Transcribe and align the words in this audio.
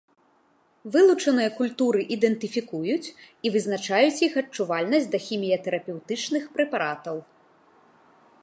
Вылучаныя 0.93 1.49
культуры 1.57 2.01
ідэнтыфікуюць 2.15 3.11
і 3.49 3.53
вызначаюць 3.57 4.23
іх 4.29 4.33
адчувальнасць 4.43 5.11
да 5.17 5.23
хіміятэрапеўтычных 5.29 6.43
прэпаратаў. 6.57 7.17